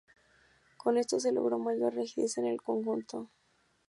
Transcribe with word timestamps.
Con 0.77 0.97
esto 0.97 1.19
se 1.19 1.31
logra 1.31 1.57
mayor 1.57 1.93
rigidez 1.93 2.39
en 2.39 2.47
el 2.47 2.59
conjunto. 2.59 3.29